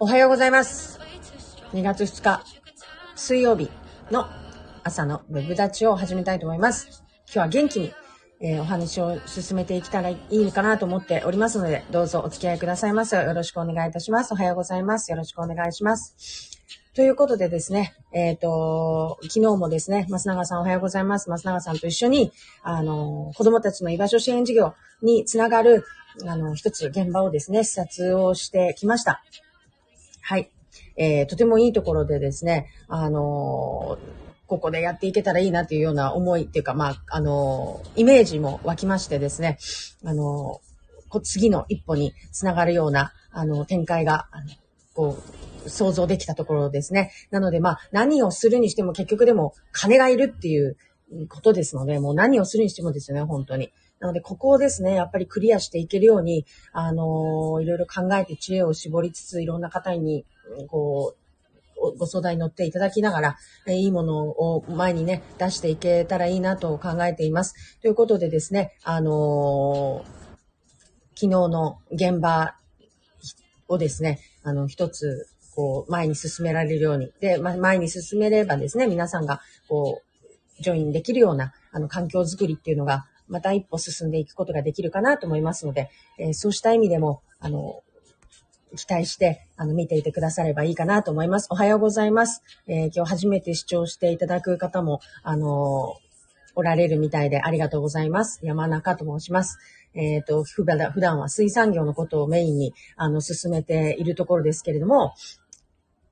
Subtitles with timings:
[0.00, 0.98] おはようございます。
[1.72, 2.42] 2月2日、
[3.14, 3.70] 水曜日
[4.10, 4.26] の
[4.82, 7.04] 朝のウェブ立ちを始めたいと思います。
[7.26, 7.92] 今日は元気に、
[8.40, 13.16] えーお話を進めていけたらいいかなと思っておりますので、どうぞお付き合いくださいませ。
[13.16, 14.32] よろしくお願いいたします。
[14.32, 15.12] おはようございます。
[15.12, 16.50] よろしくお願いします。
[16.94, 21.30] ということでですね、えっ、と、昨日もですね、増永さんおはようございます。
[21.30, 22.32] 増永さんと一緒に、
[22.64, 25.84] あの、子供たちの居場所支援事業につながる、
[26.26, 29.22] あの、一つ現場をですね、視察をしてきました。
[30.96, 33.98] えー、とてもいいところでですね、あの
[34.46, 39.58] ここでやっていけたらいいなというような思いっていうか、まあ、あのイメージも湧きましてですね、
[40.04, 40.60] あの
[41.14, 44.50] こ次の一歩につながるような、あの展開が、あの
[44.94, 45.18] こ
[45.64, 47.12] う、想像できたところですね。
[47.30, 50.76] なので、まあ、何をするにしても結局でも金がいるっていう
[51.28, 53.72] ことですので、もう何をするにしてもですよね、本当に。
[54.04, 60.26] なので、ここをですね、やっぱりクリアしていけるように、あのいろいろ考えて知恵を絞りつつ、いろんな方に、
[60.68, 67.54] こう、ご相談に乗っていただきながら、えいいものを前にね、出していけたらいいなと考えています。
[67.80, 70.24] ということでですね、あのー
[71.16, 72.56] 昨日の現場
[73.68, 77.12] をですね、あの、一つ、こう、前に進められるように。
[77.20, 87.82] で、ま、前に進めればですね、皆さんが、こう、ジョインできるような、あの、環境づくりっていうのが、また一歩進んでいくことができるかなと思いますので、えーそうした意味でも、あの、
[88.76, 91.46] 期待して、あの、見ていてくださればいいかなと思います。
[91.50, 92.42] おはようございます。
[92.66, 95.96] えー今日初めて視聴していただく方も、あの
[96.56, 98.40] おられるみたいでありがとうございます。
[98.42, 99.58] 山中と申します。
[99.94, 105.14] えっ、と、普段は水産業のことをメインに、あの、進めているところですけれども、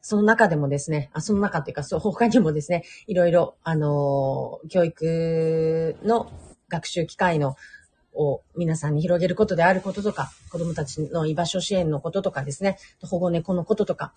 [0.01, 6.31] その中でもですね、あ、その中っていうか、そう、他にもですね、いろいろ、あの教育の
[6.73, 7.57] 学習機会の、
[8.15, 14.13] を皆さんに広げることであることとか、子供たちの居場所支援のこととかですね、保護猫のこととか、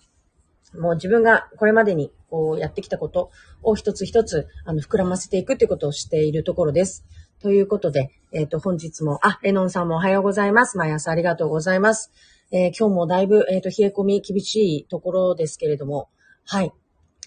[0.74, 3.30] もう自分がこれまでにこうやってきたこと
[3.62, 7.04] を一つ一つあの膨らませていくということをしているところです。
[7.40, 10.78] ということで、えっ、と、本日も、あ、レノンさんもおはようございます。
[10.78, 12.10] 毎朝ありがとうございます。
[12.50, 16.08] えー今日もだいぶ、えっ、と、冷え込み厳しいところですけれども、
[16.44, 16.72] はい。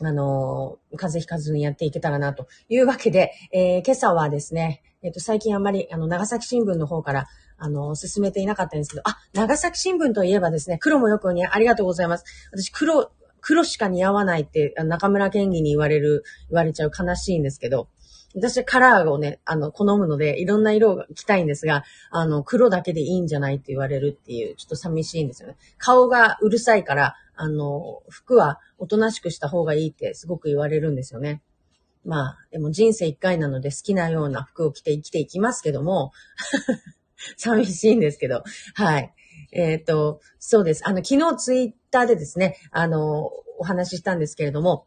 [0.01, 7.27] あのー風邪ひかずにやっていけたらなというわけで、えー今朝はですね、えっ、と、最近あんまり、あの、長崎新聞の方から、
[7.57, 12.25] あの、進めていなかったんですけど、あ、長崎新聞といえばですね、黒もよくにありがとうございます。
[12.51, 17.87] 私、黒、黒しか似合わないって、中村県議に言われる、言われちゃう悲しいんですけど、
[18.35, 25.55] 私カラーをね、あの、好むので、いろんな色が着たいんですが、あの、黒だけでいいんじゃないって言われるっていう、ちょっと寂しいんですよね。
[25.77, 31.41] 顔がうるさいから、あの、服はおとなしくした方がいいってすごく言われるんですよね。
[32.05, 36.11] まあ、でも人生一回なので好きなような服を着て生きていきますけども、
[37.37, 38.43] 寂しいんですけど、
[38.75, 39.13] はい。
[39.51, 40.87] えっ、と、そうです。
[40.87, 44.85] あの、昨日ツイッターでですね、あの、お話ししたんですけれども、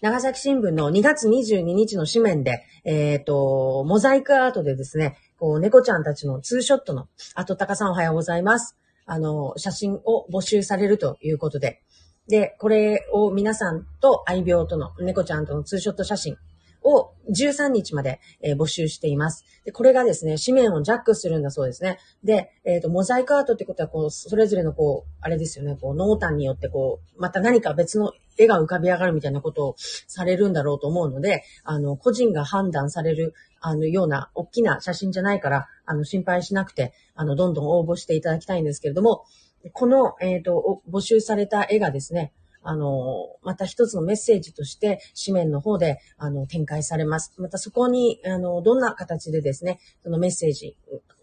[0.00, 8.76] 長崎新聞の2月22日の紙面で、えっ、と、モザイクアートでですね、こう、猫ちゃんたちのツーショットの、あと、たかさんおはようございます。
[9.06, 11.80] あの、写真を募集されるということで、
[12.28, 16.36] で、これを皆さんと愛病との、猫ちゃんとのツーショット写真
[16.84, 19.44] を13日まで、えー募集しています。
[19.64, 21.98] で、これがですね、紙面をジャックするんだそうですね。
[22.22, 39.24] で、えっ、と、モザイクアートってことは、こう、それぞれのこう、あれですよね、こう、濃淡によってこう、また何か別の絵が浮かび上がるみたいなことをされるんだろうと思うので、あの、個人が判断される、あの、ような大きな写真じゃないから、あの、心配しなくて、あの、どんどん応募していただきたいんですけれども、
[39.72, 42.32] この、えっ、と、募集された絵がですね、
[42.62, 47.32] あの、また一つのメッセージとして紙面の方で、あの、展開されます。
[47.36, 50.76] またそこに、あの、どんな形でですね、そのメッセージ、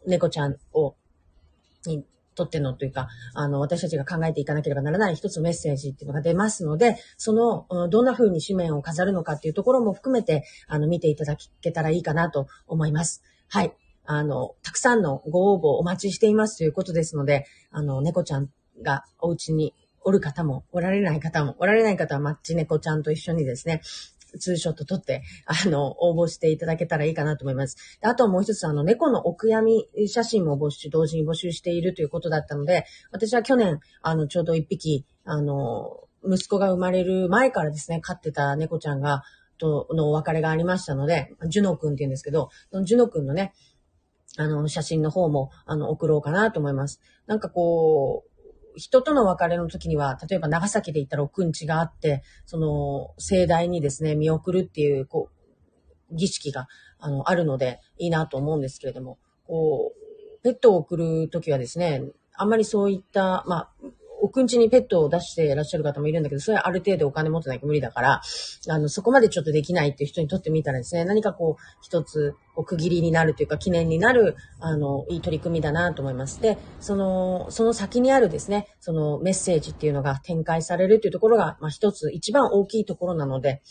[0.05, 0.95] 猫ちゃんを、
[1.85, 13.23] にとってのというか、あの、私たちが考えていかなければならない一つのメッセージっていうのが出ますので、その、どんな風に紙面を飾るのかっていうところも含めて、あの、見ていただけたらいいかなと思います。
[13.47, 13.73] はい。
[14.05, 18.49] あの、たくさんのご応募をお待ちしていますということですので、あの、猫ちゃん
[18.81, 23.81] がお家におる方も、おられない方も、おられない方はマッチ猫ちゃんと一緒にですね、
[24.39, 27.77] ツーショット撮って、あの、応募していただけたらいいかなと思います。
[28.01, 39.23] あともう一つ、あの、猫のお悔やみ写真も募集、同時に募集しているということだったので、私は去年、あの、ちょうど一匹、あの、息子が生まれる前からですね、飼ってた猫ちゃんが、
[39.57, 42.49] とのお別れがありましたので、ジュノ君って言うんですけど、
[42.83, 43.53] ジュノ君のね、
[44.37, 47.01] あの、写真の方も、あの、送ろうかなと思います。
[47.27, 48.31] なんかこう、
[48.75, 55.29] 人との別れの時には、例えば長崎で行ったらおくんちがあって、その、盛大にですね、見送るっていう、こ
[56.11, 56.67] う、儀式が、
[56.99, 63.71] あの、あるので、いいなと思うんですけれども、こう、ペットを送る時はですね、あんまりそういった、まあ、
[64.21, 68.21] おくんちにペットを出していらっしゃる方もいるんだけど、それはある程度お金持ってないと無理だから、
[68.69, 76.41] あの、そこまでちょっとできないっていう人にとってみたらですね、何かこう、一つ、こう区切りになるというか、記念になる、あの、いい取り組みだなと思います。
[76.41, 83.61] で、その、その先にあるですね、そのメッセージっていうのが展開されるというところが、まあ一つ、一番大きいところなので、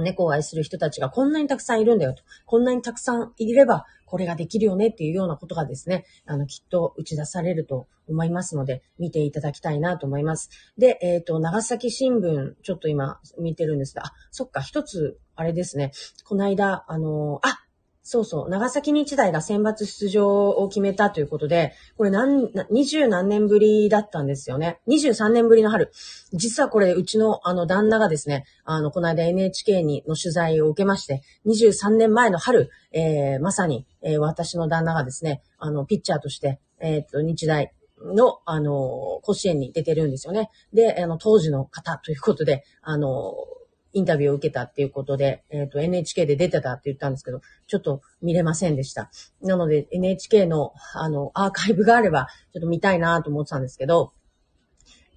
[0.00, 2.22] 猫を愛する人たちがこんなにたくさんいるんだよと。
[2.46, 10.50] こんなにたくさんいれば、これができるよねっていうようなことがですね、あの、きっと打ち出されると思いますので、見ていただきたいなと思います。
[10.78, 15.92] で、えっ、ー、と、長崎新聞、ちょっと今見てるんですが、あ、そっか、一つ、あれですね。
[16.24, 17.60] この間、あのあ、
[18.10, 24.80] そうそう、長崎日大が選抜出場を決めたということで、これ何、二十何年ぶりだったんですよね。
[24.88, 25.92] 23年ぶりの春。
[26.32, 40.50] 実はこれ、うちのあの旦那がですね、あの、この間 NHK にの取材を受けまして、23年前の春、えー、まさに、えー、私の旦那がですね、あの、ピッチャーとして、えっ、と、日大、の、あの、甲子園に出てるんですよね。
[40.72, 43.34] で、あの、当時の方ということで、あの、
[43.92, 49.10] インタビューを受けたっていうことで、えっ、ー、と、NHK で出てたって言ったんですけど、ちょっと見れませんでした。
[49.42, 54.12] なので、NHK の、あの、アーカイブがあれば、ちょっと見たいなと思ってたんですけど、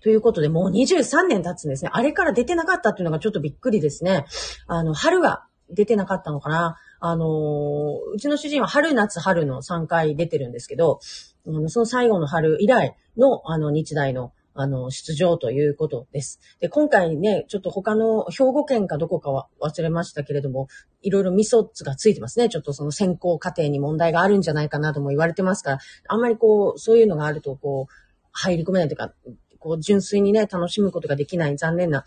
[0.02, 1.92] ということで、もう23年経つんですね。
[1.94, 4.26] あれから出てなかったっていうのがちょっとびっくりですね。
[4.68, 6.78] あの、春が出てなかったのかな。
[7.04, 11.00] あのうちの主人は春、夏、春の3回出てるんですけど、
[11.68, 16.40] その最後の春以来の、あの、日大のあの、出場ということです。
[16.60, 20.68] で、今回ね、ちょっと他の兵庫県かどこかは忘れましたけれども、
[21.02, 22.50] いろいろミソッツがついてますね。
[22.50, 27.94] ちょっとその選考過程に問題があるんじゃないかなとも言われてますから、あんまりこう、そういうのがあると、こう、
[28.32, 29.14] 入り込めないというか、
[29.60, 32.04] こう、純粋にね、楽しむことができない残念な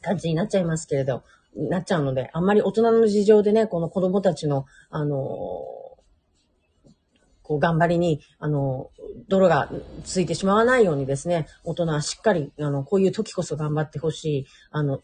[0.00, 1.24] 感じになっちゃいますけれど、
[1.56, 5.18] なっちゃうので、あんまり大人の事情でね、この子供たちの、あの
[7.50, 8.92] こう、頑張りに、あの、
[9.26, 9.68] 泥が
[10.04, 15.02] ついてしまわないようにですね、大人はしっかり、あの、こういう時こそ頑張ってほしい、あの、誠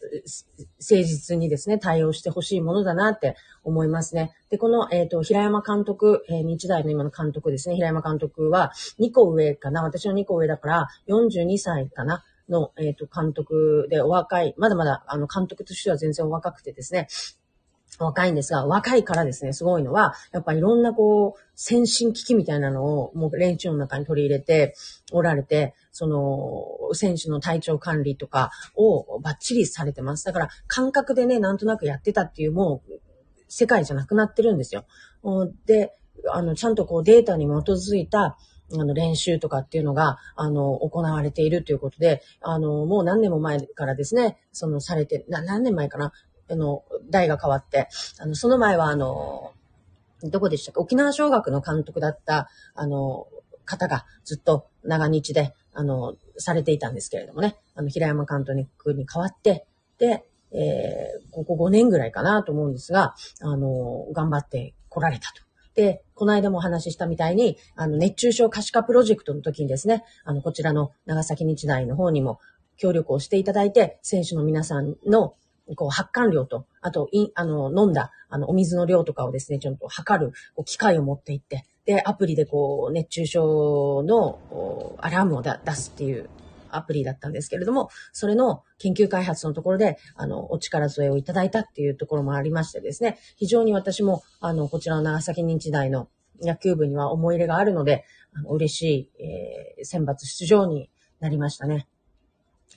[0.79, 3.35] 実にですね、対応してほしいものだなって
[3.65, 4.31] 思いますね。
[4.49, 17.09] で、この、えっ、ー、と、平山監督、えー、日大の今の監督ですね、平山監督は2個上かな、私の2個上だから42歳かな、の、えっ、ー、と、監督でお若い、まだまだ、あの、監督としては全然お若くてですね、
[17.99, 24.75] 若いんですが、若いからですね、すごいのは、やっぱりいろんなこう、先進機器みたいなのをもう練習の中に取り入れて
[25.11, 30.25] おられて、その、選手の体調管理とかをバッチリされてます。
[30.25, 33.01] だから感覚でね、なんとなくやってたっていうもう、
[33.47, 34.85] 世界じゃなくなってるんですよ。
[35.65, 35.93] で、
[36.31, 38.37] あの、ちゃんとこうデータに基づいた、
[38.73, 46.11] あの、練習とかっていうのが、あの、行われているということで、あの、もう何年も前からですね、その、されて、何年前かな
[46.49, 47.89] あの、代が変わって、
[48.19, 49.53] あの、その前はあの、
[50.23, 53.27] どこでしたか沖縄小学の監督だった、あの、
[53.65, 59.67] 方がずっと長日で、あの、されていたんですけれどもね、あの、平山監督に変わって、
[59.99, 65.43] で、えー、ここ5年ぐらいかなと思うんですが、あの、頑張って来られたと。
[65.75, 72.39] で、この間もお話ししたみたいに、あの、熱中症可視化プロジェクトの時にですね、あの、こちらの長崎日大の方にも
[72.77, 75.35] 協力をしていただいて、選手の皆さんの
[75.75, 86.29] こう、発汗量と、あと、い、あの、飲んだ、あの、お水の量とかをですね、ちょっと測る、こう、機械を持っていって、で、アプリでこう、熱中症の、アラームを出すっていう
[86.69, 96.09] アプリだったんですけれども、それの研究開発のところで、あの、お力添えをいただいたっていうところもありましてですね、非常に私も、あの、こちらの長崎日大の
[96.41, 101.87] 野球部には思い入れがあるので、あの嬉しい、えー、選抜出場になりましたね。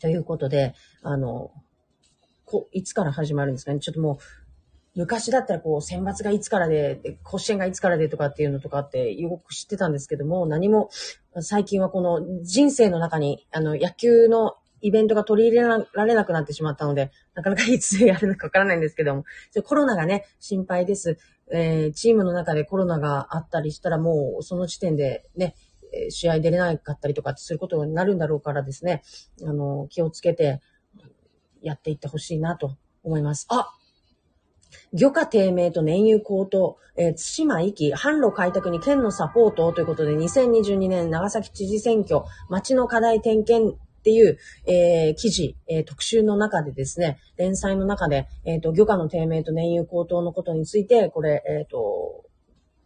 [0.00, 1.50] ということで、あの、
[2.50, 3.78] こいつから始まるんですかね？
[3.78, 10.90] ちょっともう、昔だったらこう、選抜がいつからで、甲子園がいつからでとかっていうのとかってよく知ってたんですけども、何も、
[11.40, 19.24] 最近はこの人生の中に、あの、野球のイベントが取り入れられなくなってしまったので、なかなかいつやるのかわからないんですけども、
[19.64, 21.18] コロナがね、心配です。
[21.52, 25.54] えー、チームの中でコロナがあったりしたらもうその時点でね、
[26.08, 29.02] 試合出れなかったりとかすることになるんだろうからですね、
[29.44, 30.60] あの、気をつけて、
[31.62, 33.46] やっていってほしいなと思います。
[33.50, 33.74] あ
[34.92, 52.24] 漁価低迷と燃油高騰、えー、津島行き、販路開拓に県のサポートということで、2022年長崎知事選挙、町の課題点検っていう、えー、記事、えー、特集の中でですね、連載の中で、えっ、ー、と、漁価の低迷と燃油高騰のことについて、これ、えっ、と、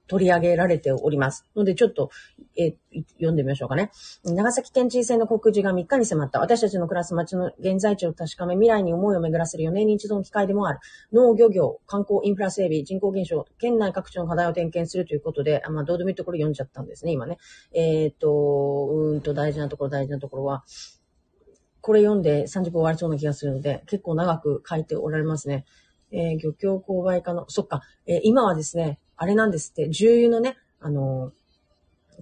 [0.07, 1.45] 取り上げられております。
[1.57, 2.11] ので、ちょっと、
[2.57, 2.77] え
[3.15, 3.91] 読んでみましょうかね。
[4.25, 6.41] 長崎県知事選の告示が3日に迫った。
[6.41, 10.79] 私たちの暮らす町の現在地を確かめ、未来に思いを巡らせる4年に一度の機会でもある。
[11.13, 17.39] 農業業、観光インフラ整備、人口減少、県内各地の課題を点検するということで、あまあ、どうでもいいところ読んじゃったんですね、今ね。
[17.73, 20.65] えっ、と、うんと、大事なところ、大事なところは、
[21.81, 25.65] これ読んで30分終わりそうな気がするので、結構長く書いておられますね。
[26.13, 31.33] えー、漁協購買課の、そっか、えー、今はですね、あれなんですって、重油のね、あの、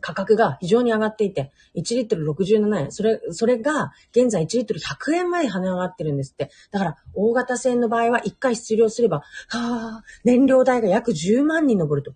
[0.00, 2.92] 価格が非常に上がっていて、1リットル67円。
[2.92, 6.50] それ、それが、現在1リットル100円まで跳ね上がってるんですって。
[6.70, 12.14] だから、大型船の場合は1回出漁すれば、はあ、燃料代が約10万に上ると。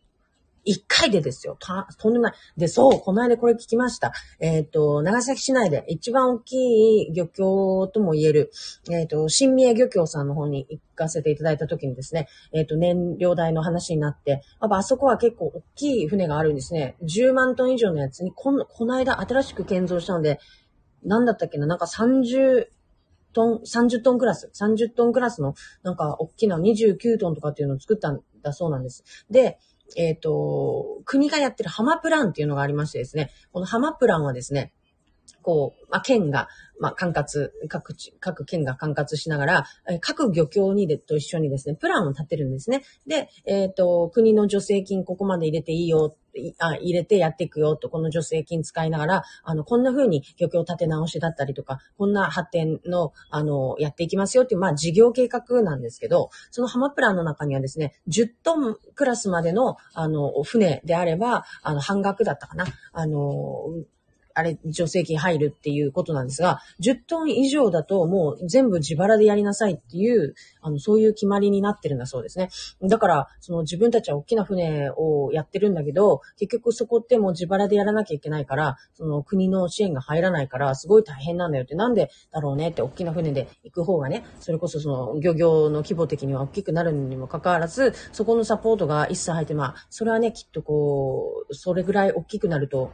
[0.66, 1.56] 一回でですよ。
[1.58, 2.34] と、とんでもない。
[2.56, 4.12] で、そう、この間これ聞きました。
[4.40, 8.50] えっ、ー、と、長崎市内で一番大きい漁協とも言える、
[8.90, 16.96] えっ、ー、と、新宮漁協さんの方に行かせていただいた時にですね、えっ、ー、と、燃料代の話になって、やっぱあそこは結構大きい船があるんですね。
[17.04, 20.40] 10万トン以上のやつに、この、この間新しく建造したので、
[21.04, 22.66] なんだったっけな、なんか30、
[23.32, 25.54] トン、30トンクラス、30トンクラスの、
[25.84, 29.04] なんか、大きな29トンとかっていうのを作ったんだそうなんです。
[29.30, 29.58] で、
[29.96, 34.72] えっ、ー、と、国がやってるハマプランっていうのがありましてですね、このハマプランはですね、
[35.42, 39.66] こう、まあ、県が、まあ、管轄、各地、各県が管轄しながら、
[40.00, 42.82] 各漁協にで、と一緒にですね、プランを立てるんですね。
[43.06, 46.16] で、えっ、ー、と、国の助成金ここまで入れていいよ、
[46.58, 62.66] あ入れてやっていくよと、この助成金使いながら、あの、こんな風に漁協立て直しだったりとか、こんな発展の、あの、やっていきますよっていう、まあ、事業計画なんですけど、そのハマプランの中にはですね、10トンクラスまでの、あの、船であれば、あの、半額だったかな。
[62.92, 63.64] あの、
[64.36, 72.50] あれ、助成金入るっていうことなんですが、10トン以上だともう全部自腹でやりなさいっていう、あの、そういう決まりになってるんだそうですね。
[72.82, 92.90] だから、その自分たちは大きな船をやってるんだけど、結局そこってもう自腹でやらなきゃいけないから、その国の支援が入らないから、すごい大変なんだよって、なんでだろうねって大きな船で行く方がね、それこそその漁業の規模的には大きくなるにもかかわらず、そこのサポートが一切入って、まあ、それはね、きっとこう、それぐらい大きくなると、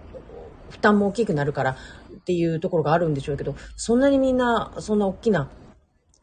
[0.72, 5.50] 負担も大きくなるからっていうところがあるんでしょうけど、そんなにみんな、そんな大きな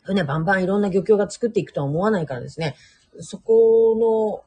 [0.01, 2.75] 船バンバンいろんな漁協が作っていくとは思わないからですね、
[3.19, 4.43] そこの、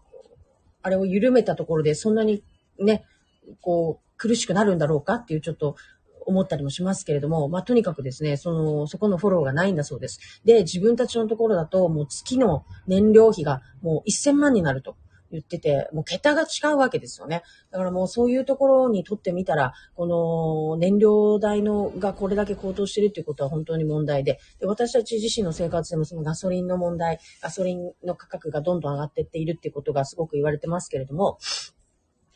[0.82, 2.42] あれを緩めたところでそんなに
[2.80, 3.04] ね、
[3.61, 5.76] こう、苦しくなるんだろうかっていうちょっと
[6.26, 10.40] 思ったりもしますけれども、まあ、とにかくですね、その、そこのフォローがないんだそうです。
[10.44, 14.97] で、自分たちのところだと、もう月の燃料費がもう1000万になると。
[15.32, 17.42] 言ってて、もう桁が違うわけですよね。
[17.70, 31.38] だからもうそういうところにとってみたら、この燃料代のがこれだけ高騰してるっていうことは本当に問題で、で私たち自身の生活でもそのガソリンの問題、ガソリンの価格がどんどん上がっていっているっていうことがすごく言われてますけれども、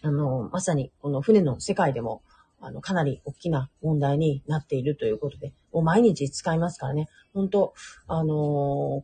[0.02, 2.22] あの、まさにこの船の世界でも、
[2.60, 7.74] あの、かなり大きな問題になっているということで、もう毎日使いますからね、本当
[8.06, 8.32] あの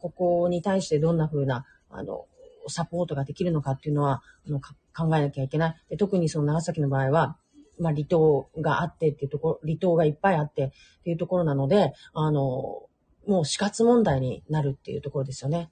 [0.00, 2.26] ここに対してどんな風な、あの、
[2.69, 5.76] サポートができるのかっていうのは、あの考えなきゃいけない。
[5.90, 7.37] で特にその長崎の場合は、
[7.78, 12.88] まあ、離島があってっていうところ、離島がいっぱいあってっていうところなので、あの、
[13.26, 15.71] もう死活問題になるっていうところですよね。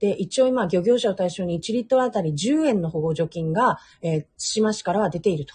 [0.00, 5.54] で、一応今、漁業者を対象に1リットルあたり10円の保護助金が、えー、対馬市からは出ていると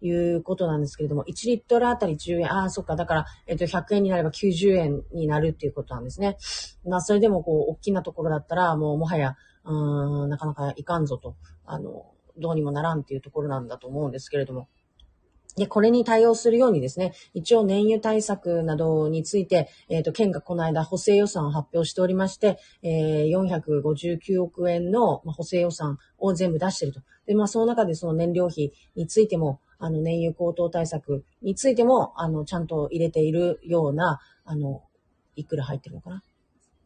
[0.00, 6.38] いうことなんですけれども、1リットルあたり10円、ああ、そっか、だから、えっ、と、100円になれば90円になるっていうことなんですね。
[6.86, 12.06] まあ、それでも、こう、大きなところだったら、もう、もはや、うん、なかなかいかんぞと、あの、
[12.38, 14.68] どうにもならんっていうところなんだと思うんですけれども。
[15.56, 27.02] で、これに対応するようにですね、一応燃油対策などについて、えっ、ー、と、県がこの間補正予算を発表しておりまして、えー、459億円の補正予算を全部出していると。
[27.26, 34.84] で、まあ、その中でその燃料費についても、あの、燃油高騰対策についても、あの、ちゃんと入れているような、あの、
[35.36, 36.22] いくら入ってるのかな？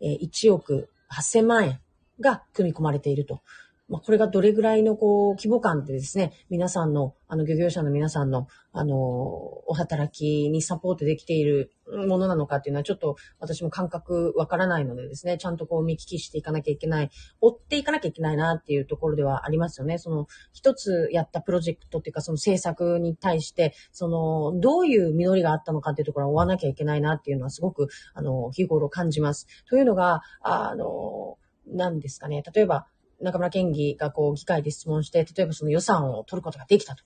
[0.00, 1.80] えー、1億8000万円
[2.20, 3.42] が組み込まれていると。
[3.88, 19.98] まあ、これがどれぐらいのこう規模感でですね、皆さんの、あの漁業者の皆さんの、あの、お働きにサポートできているものなのかっていうのはちょっと私も感覚わからないのでですね、ちゃんとこう見聞きしていかなきゃいけない、追っていかなきゃいけないなっていうところではありますよね。
[19.98, 29.46] その一つやったプロジェクトっていうかその政策に対して、そのどういう実りがあったのかっていうところは追わなきゃいけないなっていうのはすごく、あの、日頃感じます。
[29.68, 32.42] というのが、あの、何ですかね。
[32.54, 32.86] 例えば、
[33.20, 37.02] 中村県議がこう議会で質問して、例えばその予算を取ることができたと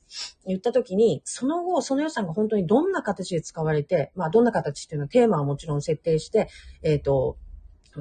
[0.47, 6.49] 言ったときに、その後、その予算が本当にどんな形で使われて、まあどんな形っていうのはテーマをもちろん設定して、
[6.83, 7.37] えっ、ー、と、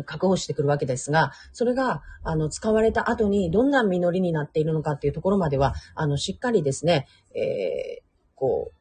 [0.06, 8.04] 確保してくるわけですが、それが、あの、使われた後にどんな実りになっているのかっていうところまでは、あの、しっかりですね、えー、
[8.36, 8.72] こ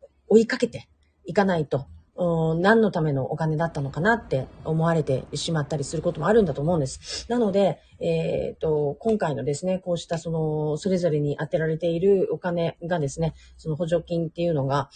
[0.00, 0.88] う、追いかけて
[1.24, 1.86] いかないと、
[2.18, 7.26] 何のためのお金だったのかなって思われてしまったりすることもあるんだと思うんです。
[7.28, 14.88] なので、えっ、ー、と、今回のですね、こうしたその、それぞれに当てられているお金がですね、その補助金っていうのが、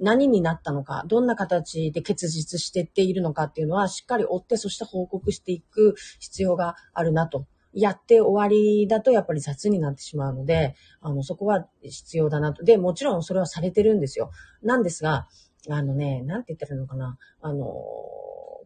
[0.00, 7.46] 何になったのか、どんな形で結実してっているのかっていうのは、しっかり追って、そして報告していく必要があるなと。
[7.76, 12.62] やって終わりだとやっぱり雑になってしまうので、あの、そこは必要だなと。
[12.62, 14.30] で、もちろんそれはされてるんですよ。
[14.62, 15.26] なんですが、
[15.68, 17.16] あのね、なんて言ったらいいのかな。
[17.40, 17.66] あの、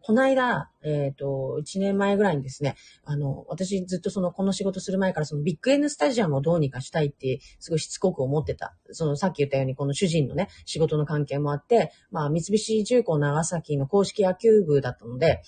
[0.01, 8.75] この間、えっ、ー、と、1年前ぐらいにですね、あの、私ずっとその、この仕事する前からそのビッグ N スタジアムをどうにかしたいって、すごいしつこく思ってた。
[8.91, 15.41] その、さっき言ったように、この主人のね、仕事の関係もあって、まあ、三菱重工長崎の公式野球部だったので、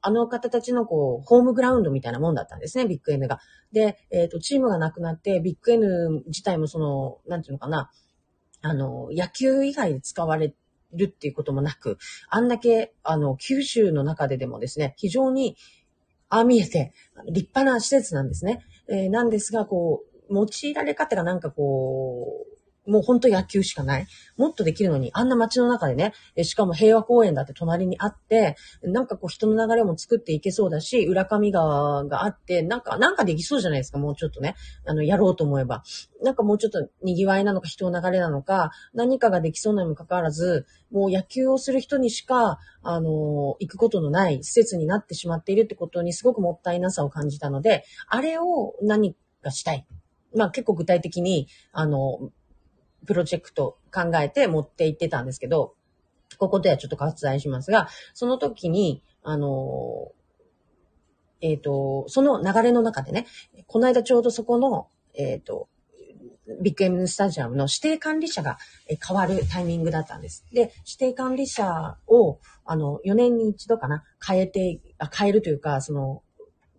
[0.00, 3.40] あの方たちのこう、ホームグラウンドみたいなもんだったんですね、ビッグ N が。
[3.72, 7.90] で、えっ、ー、と、チームがなくなって、ビッグ N 自体もその、なんていうのかな、
[8.62, 10.56] あの、野球以外で使われて
[10.92, 15.56] るっていうこともなく、あんだけ、あの、九州の中ででもですね、非常に、
[16.28, 16.92] ああ見えて、
[17.30, 18.62] 立派な施設なんですね。
[18.88, 22.57] えー、なんですが、こう、用いられ方がなんかこう、
[22.88, 24.06] もう本当野球しかない。
[24.36, 34.56] もっとできるのに、あんな街の中でね、しかも平和公園だって隣にあって、なんかこう人の流れも作っていけそうだし、浦上川があって、なんか、なんかできそうじゃないですか、もうちょっとね。
[34.86, 35.82] あの、やろうと思えば。
[36.22, 49.86] なんかもうちょっと賑わいなのか人の流れなのか、何かができそうなにもかかわらず、もう野球をする人にしか、あの、行くことのない施設になってしまっているってことにすごくもったいなさを感じたので、あれを何かしたい。
[50.34, 52.30] まあ結構具体的に、あの、
[53.06, 55.74] プロジェクト考えて持って行ってたんですけど、
[56.38, 60.12] ここではちょっと割愛しますが、その時に、あの、
[61.40, 63.26] えっ、ー、と、その流れの中でね、
[63.66, 65.68] この間ちょうどそこの、えっ、ー、と、
[66.62, 68.58] ビッグエムスタジアムの指定管理者が
[69.06, 70.46] 変わるタイミングだったんです。
[70.52, 76.22] で、指定管理者を、あの、4年に一度かな、変えて、あ変えるというか、その、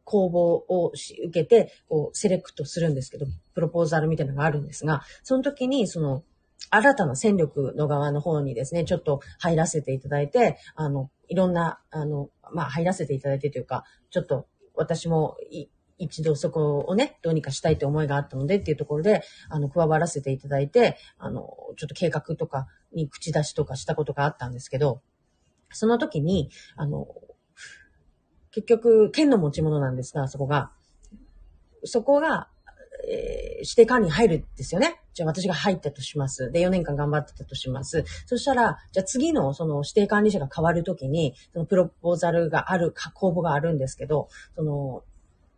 [0.04, 0.34] 公募
[0.74, 3.28] を受けて、こう、セレクトするんですけど、
[3.60, 6.24] プロポーザルみたいなのがあるんですが、その時に、その、
[6.70, 15.38] 新たな戦力の側の方にですね、ちょっと入らせていただいて、あの、いろんな、あの、まあ、入らせていただいてというか、ちょっと私も
[15.98, 25.02] 一度そこをね、どうにかしたいという思いがあったのでっていうところで、あの、加わらせていただいて、あの、ちょっと計画とかに口出しとかしたことがあったんですけど、
[25.72, 27.08] その時に、あの、
[28.52, 30.72] 結局、県の持ち物なんですが、そこが。
[31.84, 32.50] そこが、
[33.10, 35.02] えー、指定管理に入るんですよね。
[35.14, 36.52] じゃあ私が入ったとします。
[36.52, 38.06] で、4年間頑張ってたとします。
[38.28, 45.04] そしたら、じゃあ次のその指定管理者が変わるときに、そのプロポーザルがある、公募があるんですけど、その、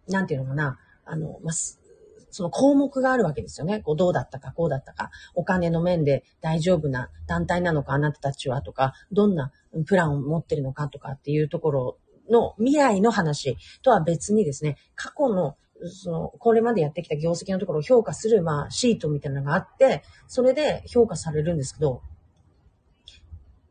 [0.08, 3.82] なんていうのかな、あの、まその項目があるわけですよね。
[3.82, 9.52] こうどうだったか、こうだったか、お金の面で大丈夫な団体なのか、あなたたちはとか、どんな
[9.86, 11.98] プランを持ってるのかとかっていうところ
[12.30, 22.02] の未来の話とは別にですね、過去のその、これまでやってきた業績のところを評価する、まあ、シートみたいなのがあって、それで評価されるんですけど、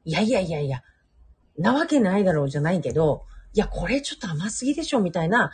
[0.04, 0.82] いやいやいやいや、
[1.58, 5.50] なわけないだろうじゃないけど、いや、これちょっと甘すぎでしょみたいな、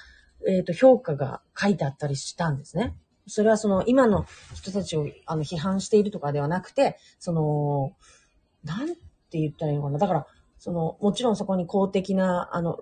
[0.47, 2.95] えっ、ー、と、評価が書いてあったりしたんですね。
[3.27, 7.93] それはその、今の人たちを、あの、批判しているとかではなくて、その、
[8.65, 9.99] なんて言ったらいいのかな。
[9.99, 10.27] だから、
[10.59, 12.79] その、もちろんそこに公的な、あの、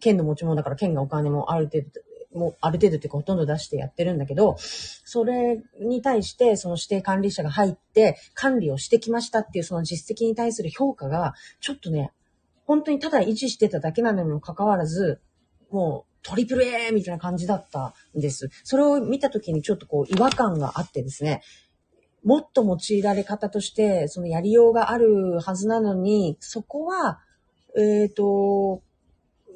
[0.00, 2.00] 県の持ち物だから県がお金もある程度、
[2.34, 12.12] もうある程度っていうかほとんど出してやってるんだけど、それに対してその指定管理者が入って管理をしてきましたっていうその実績に対する評価が、ちょっとね、
[12.64, 15.20] 本当にただ維持してただけなのにもかかわらず、
[15.70, 18.50] もうトリプル A みたいな感じだったんです。
[18.64, 21.42] それを見た時にちょっとこう違和感があってですね、
[22.24, 27.20] もっと用いられ方として、そのやりようがあるはずなのに、そこは、
[27.76, 28.82] えっ、ー、と、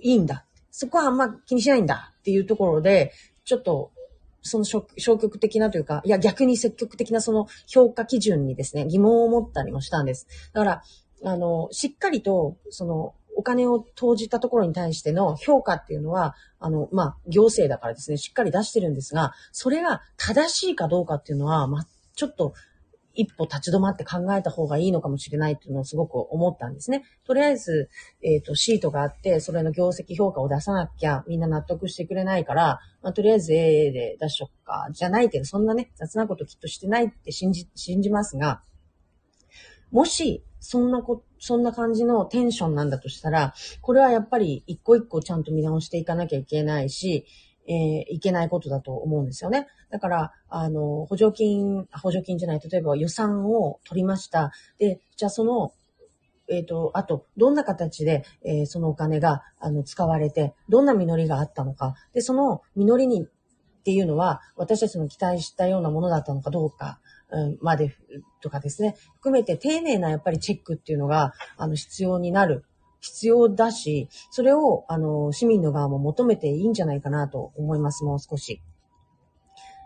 [0.01, 0.45] いいんだ。
[0.71, 3.13] そこはあんま気にしないんだっていうところで、
[3.45, 3.93] ちょっと、
[4.43, 10.27] その消極的なというか、いや逆に積極的なその評価基準にですね、疑問を持ったりもしたんです。
[10.53, 10.83] だから、
[11.25, 21.87] あの、しっかりと、その、お金を投じたところに対しての評価っていうのは、あの、まあ、行政だからですね、しっかり出してるんですが、それが正しいかどうかっていうのは、まあ、
[22.17, 22.55] ちょっと
[23.17, 27.03] 一歩立ち止まって考えた方がいいのかもしれないっていうのをすごく思ったんですね。
[27.25, 27.89] とりあえず、
[28.23, 38.63] えっ、ー、と、シートがあって、それの業績評価を出さなきゃみんな納得してくれないから、まあ、とりあえず AA で出しとくか、じゃないけど、そんなね、雑なこときっとしてないって信じ、信じますが、
[39.91, 47.25] もし、そんなこ、そんな感じのテンションなんだとしたら、これはやっぱり一個一個ちゃんと見直していかなきゃいけないし、
[47.69, 49.67] えー、いけないことだと思うんですよね。
[49.91, 54.53] だから、あの、補助金、補助金じゃない、例えば予算を取りました。
[54.79, 55.73] で、じゃあその、
[56.49, 61.95] えっ、ー、と、あと、どんな形で、えー、そのお金が、あの、使われて、どんな実りがあったのか。
[62.13, 63.27] で、その実りに、っ
[63.87, 67.01] ていうのは、私たちの期待したようなものだったのかどうか。
[67.61, 67.95] まで
[68.41, 72.65] とかですね、含めて丁寧なやっぱりチェックっていうのが、あの、必要になる。
[73.07, 78.61] 必要だし、それを、あの、市民の側も求めていいんじゃないかなと思います、もう少し。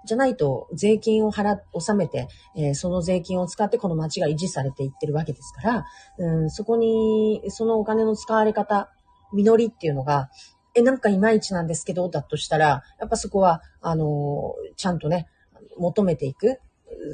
[0.07, 8.91] じゃないと、税金を払、納めて、えー、その税金を使ってこの町が維持されていってるわけですから、うん、そこに、そのお金の使われ方、
[9.33, 10.31] 実りっていうのが、
[10.75, 15.29] え、なんかいまいちなんですけど、だとしたら、やっぱそこは、あの、ちゃんとね、
[15.77, 16.59] 求めていく。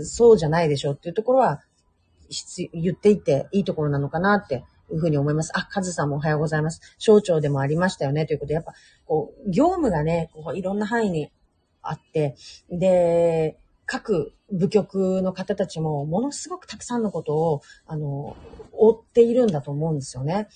[0.04, 1.62] そうじゃないでしょっていうところは、
[2.72, 5.52] 言っていていいところなのかなっていうふうに思います。
[5.54, 6.80] あ、カズさんもおはようございます。
[6.98, 8.26] 省庁でもありましたよね。
[8.26, 8.74] ということで、やっぱ、
[9.06, 11.30] こう、業務がね、こういろんな範囲に
[11.82, 12.36] あって、
[12.70, 18.36] で、各部局の方たちもものすごくたくさんのことを、あの、
[18.72, 20.48] 追っているんだと思うんですよね。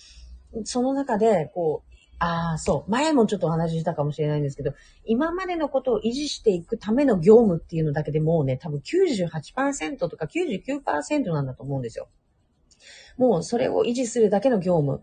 [0.65, 2.91] その中で、こう、ああ、そう。
[2.91, 4.75] 前もちょっとお話ししたかもしれないんですけど、
[5.07, 12.09] 今までのことを維持していくための業務っていうのだけでもうね、多分98%とか99%なんだと思うんですよ。
[13.21, 15.03] もうそれを維持するだけの業務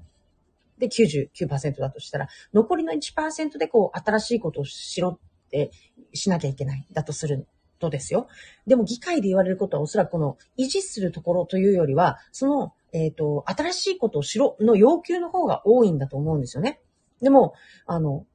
[0.80, 5.70] で99%だとしたら、残りの1%でこう、新しいことをしろって
[6.16, 6.88] しなきゃいけない。
[6.92, 7.46] だとする
[7.78, 8.28] とですよ。
[8.66, 16.80] でも議会で言われることはおそらくこの維持するところというよりは、その、えっ、ー、と、新しいことをしろの要求の方が多いんだと思うんですよね。
[17.22, 17.54] でも、
[17.86, 18.26] あの、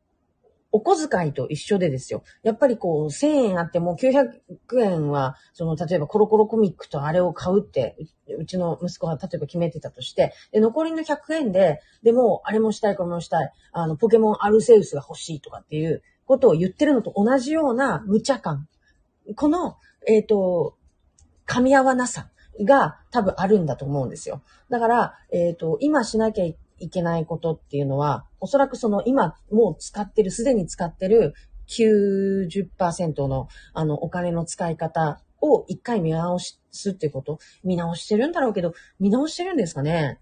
[0.72, 2.24] お小遣いと一緒でですよ。
[2.42, 4.40] やっぱりこう、1000円あっても900
[4.80, 7.96] 円は、その、例えばコロコロコミックとあれを買うって、
[8.38, 18.66] うちの息子が例えば決めてたとして、で、残りの100円で、でも、あれもしたい、これもしたい、あの、ポケモンアルセウスが欲しいとかっていうことを言ってるのと同じような無茶感。
[19.36, 19.76] この、
[20.08, 20.76] えっ、ー、と、
[21.46, 22.28] 噛み合わなさ
[22.64, 24.42] が多分あるんだと思うんですよ。
[24.70, 31.34] だから、えっ、ー、と、今しなきゃいいけないことっていうのは、おそらくその今もう使ってる、すでに使ってる
[31.68, 40.18] 90%のあのお金の使い方を一回見直しすっていうこと、見直してるんだろうけど、見直してるんですかね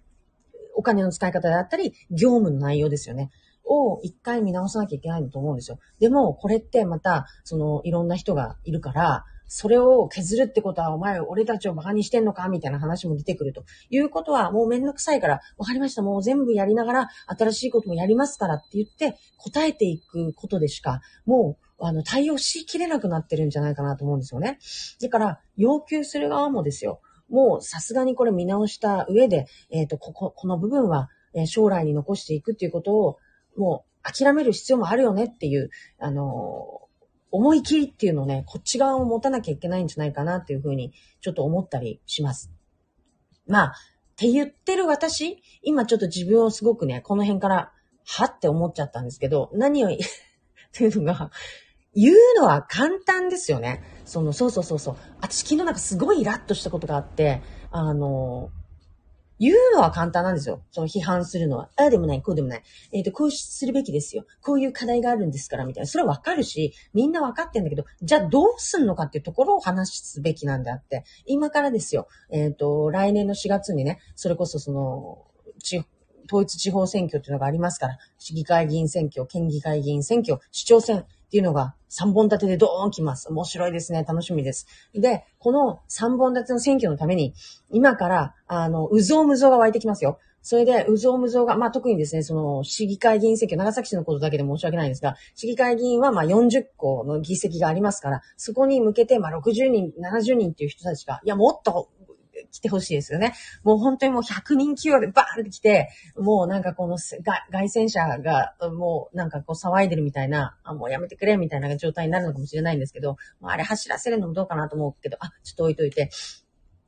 [0.75, 3.31] お金の使い方であったり、業務の内容ですよね。
[3.65, 5.79] を一回見直さなきゃいけないんだと思うんですよ。
[6.01, 24.61] でも、これってまた、その、いろんな人がいるから、それを削るってことは、お前、俺たちを馬鹿にしてんのかみたいな話も出てくるということは、もうめんどくさいから、わかりました、もう全部やりながら、新しいこともやりますからって言って、答えていくことでしか、もう、あの、対応しきれなくなってるんじゃないかなと思うんですよね。
[25.03, 27.01] だから、要求する側もですよ。
[27.29, 33.19] もう、さすがにこれ見直した上で、えっ、ー、と、ここ、この部分は、え、将来に残していくっていうことを、
[33.57, 36.80] もう、諦める必要もあるよねっていう、あの
[37.33, 42.51] 思い切りっていうのをね、こっち側を持たなきゃいけないんじゃないかなっていうふうに、ちょっと思ったりします。
[43.47, 43.73] まあ、っ
[44.17, 47.73] て言ってる私、今ちょっと自分をすごくね、この辺から、
[48.05, 49.93] はって思っちゃったんですけど、何を、 っ
[50.73, 51.31] ていうのが、
[51.95, 53.83] 言うのは簡単ですよね。
[54.05, 54.97] その、そうそうそうそう。
[55.21, 58.51] 私昨日なんかすごいイラッとしたことがあって、あの、
[59.41, 60.63] 言うのは簡単なんですよ。
[60.71, 61.71] その批判するのは。
[61.77, 62.63] ああでもない、こうでもない。
[62.93, 64.27] えっ、ー、と、こうするべきですよ。
[64.43, 65.87] こういう課題があるんですから、みたいな。
[65.87, 72.07] それはわかるし、みんなわかってんだけど、じゃあどうすんのかっていうところを話すべきなんであって、今からですよ。
[72.31, 75.25] えっ、ー、と、来年の4月にね、それこそその、
[76.31, 83.29] 統一地方選挙っていうのがありますから、市議会議員選挙、県議会議員選挙、市長選っていうのが3本立てでドーン来ます。
[83.31, 84.03] 面白いですね。
[84.03, 84.67] 楽しみです。
[84.93, 87.35] で、この3本立ての選挙のために、
[87.71, 90.19] 今から、あの、うぞうむぞうが湧いてきますよ。
[90.43, 101.91] それで、うぞうむぞうが、まあ、特にですね、その、市議会議員選挙、長崎市のことだけで申し訳ないんですが、市議会議員は、ま、40個の議席がありますから、そこに向けて、まあ、60人、70人っていう人たちが、いや、もっと
[102.51, 103.35] 来てほしいですよね。
[103.63, 116.11] もう本当にもう100人規模でバーンって来て、もうなんかこの外戦車がもうなんかこう騒いでるみたいな、あ、もうやめてくれみたいな状態になるのかもしれないんですけど、あれ走らせるのもどうかなと思うけど、あ、ちょっと置いといて、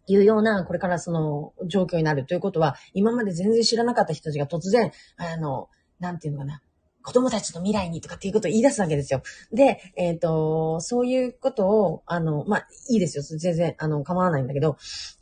[0.07, 5.69] いうような、これからその状況になるということは、今まで全然知らなかった人たちが突然、あの、
[6.01, 6.63] なんていうのかな、
[7.03, 9.23] 子供たちの未来にとかっていうことを言い出すわけですよ。
[9.53, 13.23] で、えっ、ー、と、そういうことを、あの、まあ、いいですよ。
[13.23, 14.77] 全然、あの、構わないんだけど、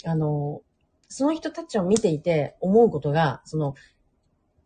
[0.04, 0.62] あの、
[1.08, 3.74] その人たちを見ていて思うことが、その、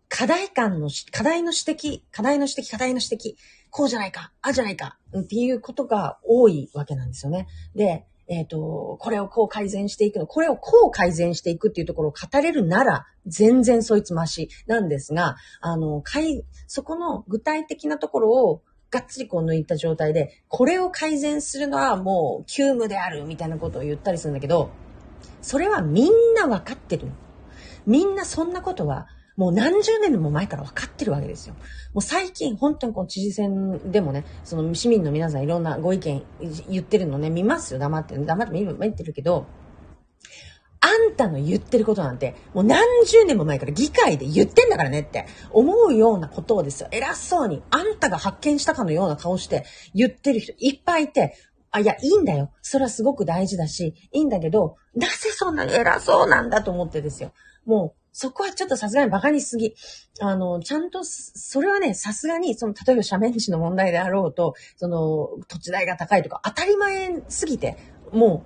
[0.08, 3.34] 課題感の、課題の指摘、課題の指摘、課題の指摘、
[3.70, 7.48] こうじゃないか、ああじゃないか、っていうことが多いわけなんですよね。
[7.74, 24.70] で、えっ、ー、と、これをこう改善していくの、これをこう改善していくっていうところを語れるなら、全然そいつマシなんですが、あの、かい、そこの具体的なところを、がっつりこう抜いた状態で、これを改善するのはもう急務であるみたいなことを言ったりするんだけど、
[25.42, 27.08] それはみんなわかってる。
[27.86, 31.54] みんなそんなことはもう何十年も前から分かってるわけですよ。
[31.92, 36.22] もう最近、本当にこの知事選でもね、その市民の皆さんいろんなご意見
[36.68, 38.16] 言ってるのね、見ますよ、黙って。
[38.16, 39.46] 黙って見見てるけど、
[40.80, 51.34] あんたの言ってることなんて、もう何十年も前から議会で言ってんだからねって思うようなことをですよ、偉そうに、あんたが発見したかのような顔して言ってる人いっぱいいて、
[51.70, 52.52] あ、いや、いいんだよ。
[52.62, 57.32] それはすごく大事だし、いいんだけど、なぜそんなに偉そうなんだと思ってですよ。
[57.64, 59.74] もう、そこはちょっとさすがに馬鹿にしすぎ。
[60.20, 67.76] あの、ちゃんと、それはね、さすがに、その、例えば斜面地の問題であろうと、その、土地代が高いとか、当たり前すぎて、
[68.12, 68.44] も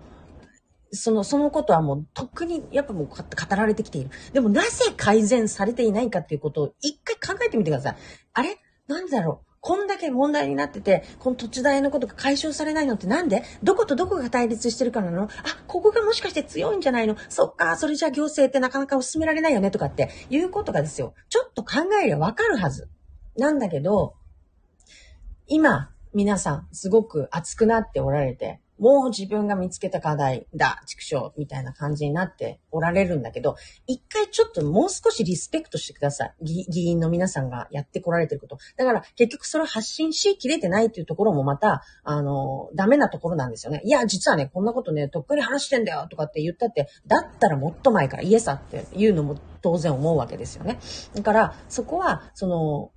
[0.91, 3.17] う、その、そのことはもう、とっくに、やっぱもう語
[3.57, 4.11] られてきている。
[4.33, 7.97] でも、なぜ改善されていないかっていうことを、一回考えてみてください。
[8.33, 8.57] あれ？
[8.87, 9.48] なんだろう？
[9.69, 13.43] こんだけ問題になってて、この土地代のことが解消されないのってなんで？
[13.63, 15.25] どことどこが対立してるからなの？
[15.25, 15.29] あ、
[15.67, 17.17] ここがもしかして強いんじゃないの？
[17.29, 21.13] そっか、それじゃあ行政ってなかなか進められないよねとかっていうことがですよ。
[21.29, 22.89] ちょっと考えりゃわかるはず。
[23.37, 24.15] なんだけど、
[25.47, 36.35] 今、皆さん、すごく熱くなっておられて、もう自分が見つけた課題だ、畜生、みたいな感じになっておられるんだけど、一回ちょっともう少しリスペクトしてください。
[36.43, 38.59] 議員の皆さんがやってこられてること。
[38.77, 43.81] だから結局それを発信しきれてないっていうところもまた、あの、ダメなところなんですよね。
[43.85, 50.79] いや、実はね、こんなことね、とっくに話してんだよとかって言ったって、だったらもっと前からイエスっていうのも当然思うわけですよね。
[51.15, 52.91] だから、そこは、その、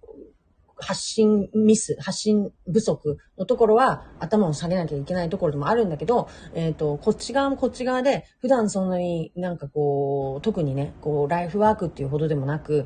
[0.81, 12.85] 発信ミス、発信不足のところは頭を下げなきゃいけないところでもあるんだけど、えっ、ー、と、こっち側もこっち側で、普段そんなになんかこう、特にね、こう、ライフワークっていうほどでもなく、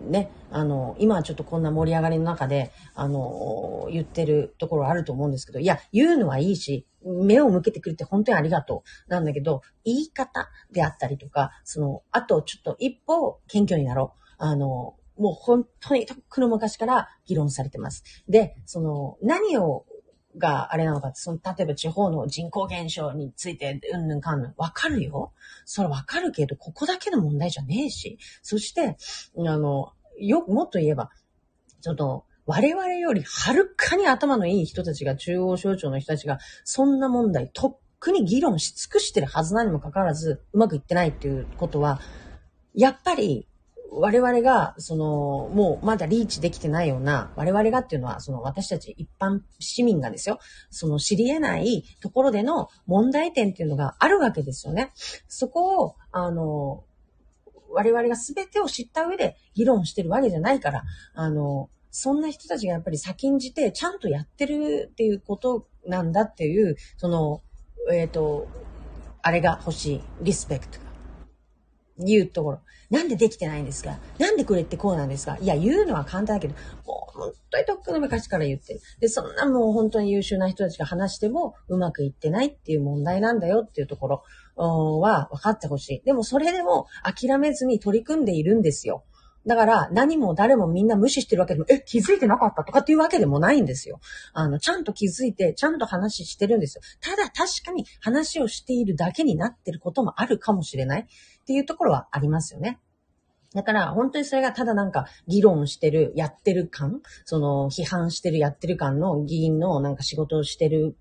[0.00, 9.10] ね、あの、今はちょっとこんな盛り上がりの中で、あの、言ってるところあると思うんですけど、いや、言うのはいいし、目を向けてくれて本当にありがとう。
[9.10, 14.22] なんだけど、言い方であったりとか、その、あとちょっと一歩謙虚になろう。
[14.38, 18.04] あの、もう本当にとっくの昔から議論されてます。
[18.28, 19.84] で、その、何を、
[20.38, 25.32] があれなのかって、その、例えば地方の人口減少について、うんぬんかんぬん、わかるよ。
[25.64, 28.18] それわかるけど、ここだけの問題じゃねえし。
[28.42, 28.96] そして、
[29.38, 31.10] あの、よ、もっと言えば、
[31.80, 42.00] ちょっと、我々よりはるかに頭のいい人たちが、中央省庁の人たちが、そんな問題、とっくに議論し尽くしてるはずなにもかかわらず、うまくいってないっていうことは、
[42.74, 43.48] やっぱり、
[43.98, 50.38] 我々が、その、もうまだリーチできてないような、我々がっていうのは、その私たち一般市民がですよ、
[50.70, 54.92] その知り得ないところでの問題点っていうのがあるわけですよね。
[55.28, 56.84] そこを、あの、
[57.70, 67.40] 我々が全てを知った上で議論してるわけじゃないから、あの、そんな人たちがやっぱり先んじてちゃんとやってるっていうことなんだっていう、その、
[67.90, 68.46] えっ、ー、と、
[69.22, 70.78] あれが欲しい、リスペクト。
[71.98, 72.60] 言うところ。
[72.90, 73.98] なんでできてないんですか？
[74.18, 75.38] なんでこれってこうなんですか？
[75.40, 76.54] いや、言うのは簡単だけど、
[76.86, 78.80] もう本当にとっくの昔から言ってる。
[79.00, 84.22] で、そんなもう本当に優秀な人たちが話してもうまくいってないっていう問題なんだよっていうとこ
[84.56, 86.02] ろは分かってほしい。
[86.04, 89.04] でもそれでも諦めずに取り組んでいるんですよ。
[89.46, 94.00] だから何も誰もみんな無視してるわけでも、え、気づいてなかったとかっていうわけでもないんですよ。
[94.32, 96.82] あの、ちゃんと気づいて、ちゃんと話してるんですよ。
[97.00, 101.06] ただ確かに話をしているだけになってることもあるかもしれない
[101.46, 102.80] っていうところはありますよね。
[103.54, 110.96] だから、本当にそれがただなんか議論してる、やってる感、その批判してる、やってる感の議員のなんか仕事をしてる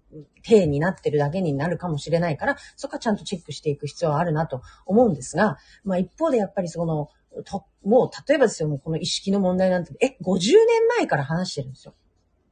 [0.48, 7.10] 体になってるだけになるかもしれないから、そこはちゃんとチェックしていく必要はあるなと思うんですが、まあ一方でやっぱりその、
[7.44, 11.96] と、もう、例えばですよ、もうこの意識の問題なんて、え、50年前から話してるんですよ。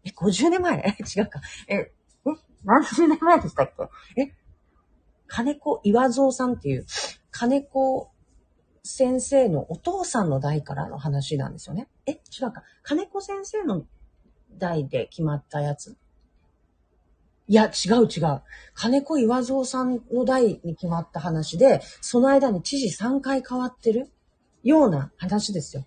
[0.03, 0.79] え、50年前？
[0.79, 1.39] え、 違うか。
[1.69, 1.91] え、え、
[2.65, 3.71] 何十年前でしたっ
[4.15, 4.21] け？
[4.21, 4.33] え、
[5.27, 6.85] 金子岩蔵さんっていう、
[7.33, 8.11] 金子
[8.83, 11.89] 先生のお父さんの代からの話なんですよね。
[12.05, 12.63] え、違うか。
[12.83, 13.85] 金子先生の
[14.57, 15.97] 代で決まったやつ？
[17.47, 18.41] いや、違う違う。
[18.75, 24.11] 金子岩蔵さんの代に決まった話で、その間に知事3回変わってる
[24.63, 25.85] ような話ですよ。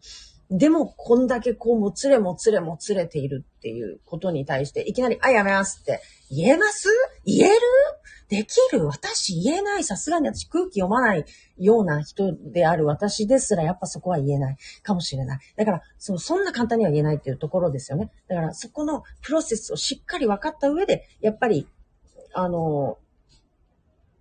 [0.50, 6.88] でも、こんだけこう、もつれもつれもつれているっていうことに対して、いきなり、あ、やめますって言えます？
[7.24, 7.60] 言える？
[8.28, 8.86] できる？
[8.86, 9.84] 私言えない。
[9.84, 11.24] さすがに私空気読まない
[11.58, 15.38] ような人である私ですら、やっぱそこは言えないかもしれない。
[15.56, 18.10] だから、その、そんな簡単には言えないっていうところですよね。
[18.28, 21.68] だから、そこのプロセスをしっかり分かった上で、やっぱり、
[22.34, 22.98] あの、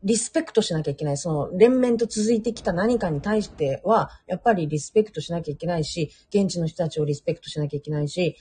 [0.03, 1.17] リスペクトしなきゃいけない。
[1.17, 8.37] その、連綿と続いてきた何かに対しては、やっぱりリスペクトしなきゃいけないし、現地の人たちをリスペクトしなきゃいけないし、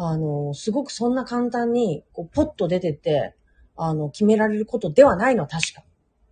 [0.00, 3.34] あの、すごくそんな簡単に、こう、ポッと出てって、
[3.76, 5.82] あの、決められることではないのは確か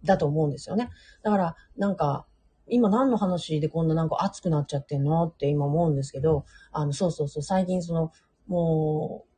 [0.04, 0.88] だと思うんですよね。
[1.24, 2.26] だから、なんか、
[2.68, 8.12] 今何の話でこんななんか熱くなっちゃってんのって今思うんですけど、あの、そうそうそう、最近その、
[8.46, 9.36] もう、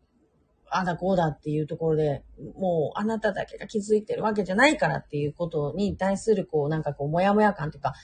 [0.70, 2.22] あだこうだっていうところで、
[2.56, 7.94] もうあなただけが気づいてるわけじゃないからっていうことに対するこうなんかこうもやもや感というか、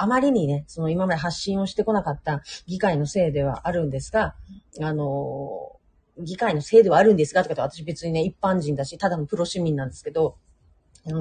[0.00, 4.34] あまりにね、その今まで発信をしてこなかった議会のせいではあるんですが、
[4.80, 5.72] あの、
[6.18, 10.36] 議会のせいではあるんですが、とかと私別にね、一般人だし、ただのプロ市民なんですけど、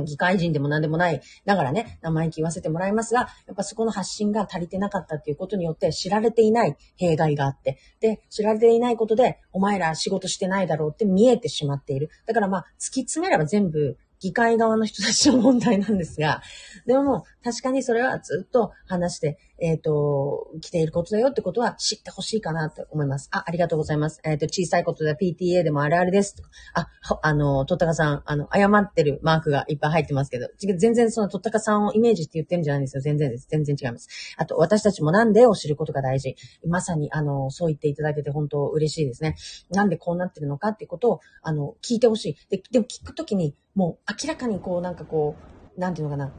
[0.05, 12.09] 議会人でも何でもない、ながらね、生意気言わせてもらいますが、やっぱそこの発信が足りてなかったっていうことによって知られていない弊害があって、で、知られていないことで、お前ら仕事してないだろうって見えてしまっている。
[12.25, 16.41] だからまあ、突き詰めれば全部議会側の人たちの問題なんですが、
[16.85, 23.29] でも確かにそれはずっと話して、えっ、ー、と、来ていることだよってことは知ってほしいかなと思います。
[23.31, 24.19] あ、ありがとうございます。
[24.23, 26.35] えっ、ー、と、小さいことで PTA でもあるあるです。
[26.73, 26.87] あ、
[27.21, 33.01] あの、とったかさん、あの、謝ってるマークがいっぱい入ってますけど、全然そのとったかさんをイメージって言ってるんじゃないんですよ。
[33.01, 33.47] 全然です。
[33.49, 34.07] 全然違います。
[34.37, 36.35] あと、私たちもなんでを知ることが大事。
[36.65, 39.35] まさに、あの、そう言っていただけて本当嬉しいですね。
[39.71, 42.37] なんでこうなってるのかっていうことを、あの、聞いてほしい。
[42.49, 45.35] で、でも聞くときに、もう明らかにこう、なんかこ
[45.77, 46.31] う、なんていうのかな。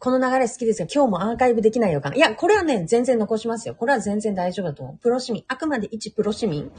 [0.00, 2.16] この流れ好きですが、今日もアーカイブできない予感。
[2.16, 3.74] いや、これはね、全然残しますよ。
[3.74, 4.98] これは全然大丈夫だと思う。
[4.98, 6.70] プロ市民、あくまで一プロ市民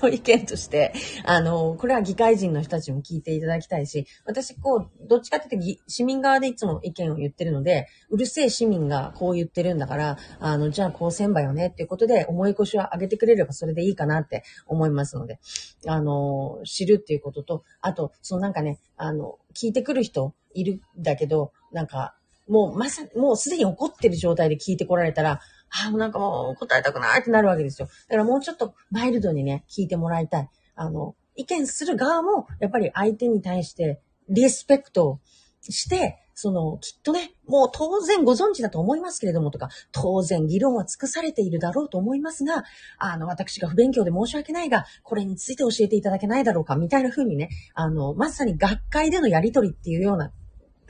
[0.00, 0.92] の意見として、
[1.24, 15.40] あの、これは議会人の人たちも聞いていただきたいし、私、こう、どっちかっていうと、市民側でいつも意見を言ってるので、うるせえ市民がこう言ってるんだから、あの、じゃあこうせんばよねっていうことで、思い越しを上げてくれればそれでいいかなって思いますので、
[15.88, 22.14] あの、知るっていうことと、あと、そのなんかね、あの、聞いてくる人いるんだけど、なんか、
[22.50, 27.88] もうまさに、もうすでに怒ってる状態で聞いてこられたら、ああ、もうなんかもう答えたくないってなるわけですよ。
[28.08, 30.50] だからもうちょっとマイルドにね、聞いてもらいたい。
[30.74, 35.20] あの、意見する側も、やっぱり相手に対してリスペクト
[35.62, 42.64] して、その、きっとね、もう当然ご存知だと思いますけれどもとか、当然議論は尽くされているだろうと思いますが、
[42.98, 50.32] あの、私が不勉強で申し訳ないが、これについて教えていただけないだろうか、みたいな風にね、あの、まさに学会でのやりとりっていうような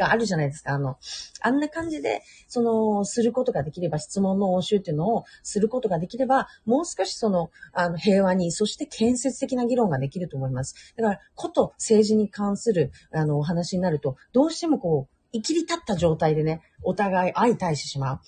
[0.01, 0.73] があるじゃないですか。
[0.73, 0.97] あの、
[1.41, 10.75] あんな感じで、その、することができれば、質問の応酬っていうのをすることができれば、もう少しその、あの、平和に、そして建設的な議論ができると思います。
[10.97, 18.21] だから、こと政治に関する、あの、お話になると、どうしてもこう、生きり立った状態でね、お互い相対してしまう。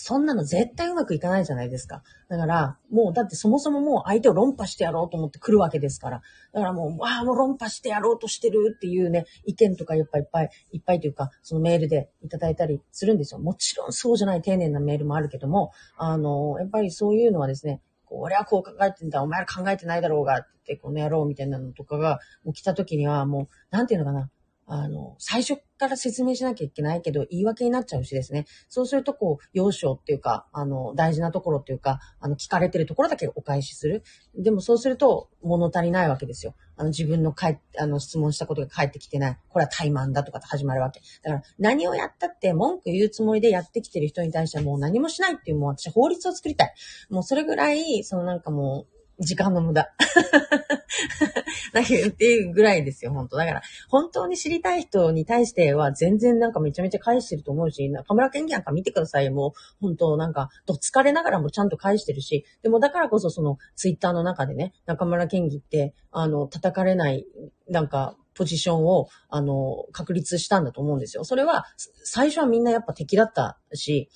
[0.00, 2.02] そんなの絶対うまくいかないじゃないですか。
[2.28, 6.22] だから、もう、だってそもそももう相手を論破してやろうと思って来るわけですから。
[6.52, 13.40] だからもう、わあ、もう論破してやろうとしてるっていうね、意見とかやっぱいっぱい、いっぱいというか、そのメールでいただいたりするんですよ。
[13.40, 24.30] もちろんそうじゃない丁寧なメールもあるけども、あの、やっぱりそういうのはですね、俺はこう考えてんだ、お前ら考えてないだろうが、って、この野郎みたいなのとかが、もう来た時にはもう、なんていうのかな、
[24.72, 28.46] あの、最初から説明しなきゃいけないけど、言い訳になっちゃうしですね。
[28.68, 34.04] そうすると、こう、要所っていうか、あの、大事なところっていうか、あの、聞かれてるところだけお返しする。
[34.36, 36.54] でもそうすると、物足りないわけですよ。
[36.76, 39.38] あの、自分の帰あの、質問したことが返ってきてない。
[39.48, 41.00] これは怠慢だとかって始まるわけ。
[41.24, 46.74] だから、何をやったって文句言うつもりでやってきてる人に対してはもう何もしないっていう、もう私法律を作りたい。
[47.10, 49.90] もうそれぐらい、そのなんかもう、時間の無駄。
[51.72, 67.26] だけっていうぐらいですよ、本当だから、本当に知りたい人に対しては全然なんかめちゃめちゃ返してると思うし、中村健二なんか見てください、もう、本当なんか、どつかれながらもちゃんと返してるし、でもだからこそそのツイッターの中でね、中村健二って、あの、叩かれない、
[67.68, 71.24] なんか、ポジションを、あの、確立したんだと思うんですよ。
[71.24, 71.66] それは、
[72.04, 74.08] 最初はみんなやっぱ敵だったし、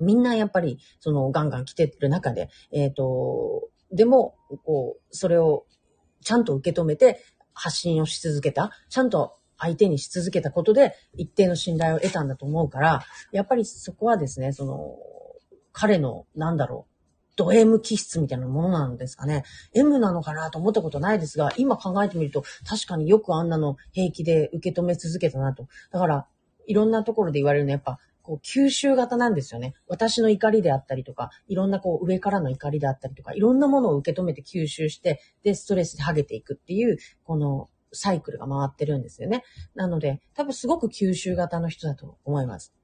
[0.00, 5.64] みんなやっぱり、その、ガンガン来てる中で、えっ、ー、と、でも、こう、それを
[6.22, 7.20] ちゃんと受け止めて
[7.52, 8.72] 発信をし続けた。
[8.88, 13.02] ちゃんと相手にし続けたことで一定の信頼を得たんだと思うから、
[13.32, 14.96] やっぱりそこはですね、その、
[15.72, 16.94] 彼の、なんだろう、
[17.36, 19.44] ド M 気質みたいなものなんですかね。
[19.74, 25.66] M なのかなと思ったことないですが、今考えてみると、確かによくあんなの平気で受け止め続けたなと。
[25.90, 26.26] だから、
[26.66, 29.74] いろんなところで言われるのはやっぱ、こう、吸収型なんですよね。
[29.86, 39.44] 私の怒りであったりとか、いろんなこう、上からの怒りであったりとか、いろんなものを受け止めて吸収して、で、ストレスで剥げていくっていう、この、サイクルが回ってるんですよね。
[39.74, 42.74] なので、多分すごく吸収型の人だと思います。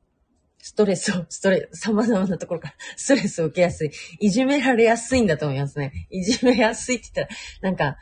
[0.58, 3.90] ストレスを、ストレス、様々なところからストレスを受けやすい。
[4.20, 6.06] いじめられやすいんだと思いますね。
[6.10, 7.96] いじめやすいって言ったら、なんか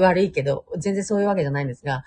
[0.00, 2.04] 悪いけど、全然そういうわけじゃないんですが、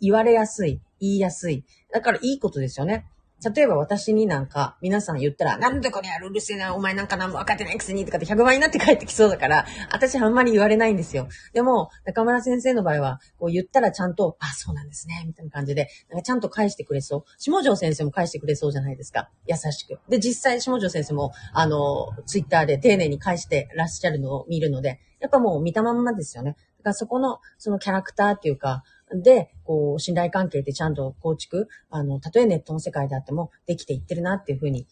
[0.00, 1.64] 言われやすい、言いやすい。
[1.92, 3.06] だからいいことですよね。
[3.44, 11.28] 例えば私になんか皆さん言ったら、なんでこれやるうるせえな、お前なんか何も分かってないくせにとかって100倍になって帰ってきそうだから、私あんまり言われないんですよ。
[11.52, 17.24] でも、中村先生の場合は、こう言ったらちゃんと、あ、そうなんですね、みたいな感じで、なんかちゃんと返してくれそう。
[17.38, 19.28] 下条先生も返してくれそうじゃないですか。
[19.46, 19.98] 優しく。
[20.08, 26.52] で、実際下条先生も、あの、ツイッターで丁寧に返してらっしゃるのを見るので、やっぱもう見たまんまですよね。
[26.78, 28.82] だからそこの、そのキャラクターっていうか、
[29.14, 34.86] で、こう、信頼関係ってちゃんと構築、あの、たとえネットの世界であってもできていってるなっていうふうに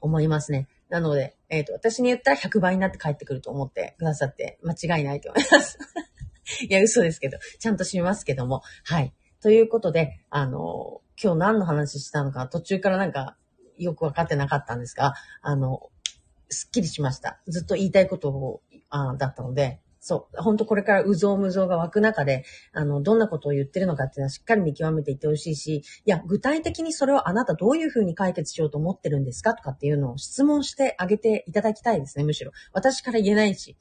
[0.00, 0.68] 思いますね。
[0.88, 5.78] なので、えっ、ー、と、私に言ったら100倍になって帰ってくると思ってくださって間違いないと思います。
[6.68, 8.62] いや、嘘ですけど、ちゃんとしますけども。
[8.84, 9.12] はい。
[9.42, 13.36] ということで、あの、今日何の話したのか、途中からなんか、
[13.78, 15.90] よくわかってなかったんですが、あの、
[16.48, 17.40] すっきりしました。
[17.48, 20.40] ずっと言いたいことを、あだったので、そう。
[20.40, 32.52] 本当これからうぞうむぞうが湧く中で、あの、どんなことを言ってるのかっていうのはしっかり見極めていってほしいし、いや、具体的にそれをあなたどういうふうに解決しようと思ってるんですかとかっていうのを質問してあげていただきたいですね、むしろ。
[32.72, 33.76] 私から言えないし。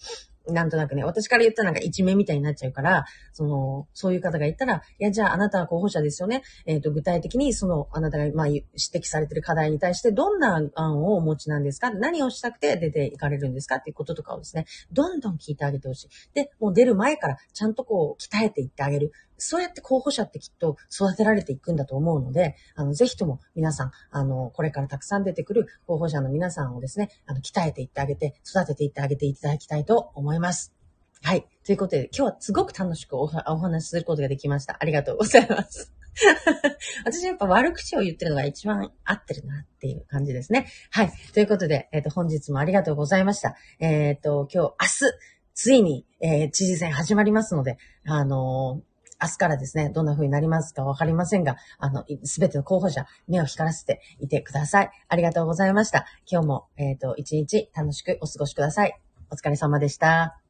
[0.48, 6.44] なんとなくね、私から言ったらなんか一面みたいになっちゃうから、その、そういう方が言ったら、いや、じゃああなたは候補者ですよね。
[6.66, 11.92] えっ、ー、と、具体的にその、あなたが、まあ、指摘されてる課題に対してどんな案をお持ちなんですか？
[11.92, 13.78] 何をしたくて出ていかれるんですか？
[13.78, 16.10] っていうこととかをですね、どんどん聞いてあげてほしい。
[16.34, 19.12] で、もう出る前からちゃんとこう、鍛えていってあげる。
[19.38, 30.74] そうやって候補者ってきっと育てられていくんだと思うので、あの、ぜひとも皆さん、あの、これからたくさん出てくる候補者の皆さんをですね、あの、鍛えていってあげて、育てていってあげていただきたいと思います。
[31.22, 31.46] はい。
[31.66, 34.78] ということで、今日はすごく楽しくお話しすることができました。
[34.80, 35.92] ありがとうございます。
[37.04, 40.68] 私やっぱ悪口を言ってるのが一番合ってるなっていう感じですね。
[40.92, 41.12] はい。
[41.34, 43.56] ということで、えっ、ー、と、本日もありがとうございました。
[43.80, 45.14] えっ、ー、と、今日、明日、
[45.54, 54.92] ついに、えー、知事選始まりますので、あのー明日からですね、どんな風になりますかわかりませんが、あの、すべての候補者、目を光らせていてください。
[55.08, 56.06] ありがとうございました。
[56.30, 59.00] 今日も、えっ、ー、と、一日楽しくお過ごしください。
[59.32, 60.45] お疲れ様でした。